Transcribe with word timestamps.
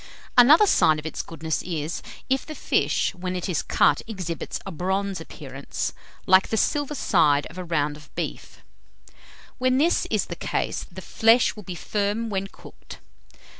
Another 0.35 0.65
sign 0.65 0.97
of 0.97 1.05
its 1.05 1.21
goodness 1.21 1.61
is, 1.61 2.01
if 2.27 2.43
the 2.43 2.55
fish, 2.55 3.13
when 3.13 3.35
it 3.35 3.47
is 3.47 3.61
cut, 3.61 4.01
exhibits 4.07 4.59
a 4.65 4.71
bronze 4.71 5.21
appearance, 5.21 5.93
like 6.25 6.47
the 6.47 6.57
silver 6.57 6.95
side 6.95 7.45
of 7.51 7.59
a 7.59 7.63
round 7.63 7.97
of 7.97 8.15
beef. 8.15 8.63
When 9.59 9.77
this 9.77 10.07
is 10.09 10.25
the 10.25 10.35
case, 10.35 10.87
the 10.91 11.03
flesh 11.03 11.55
will 11.55 11.61
be 11.61 11.75
firm 11.75 12.31
when 12.31 12.47
cooked. 12.47 12.97